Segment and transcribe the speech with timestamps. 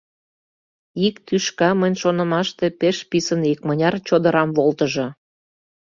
[1.07, 5.07] Ик тӱшка, мыйын шонымаште, пеш писын икмыняр чодырам волтыжо.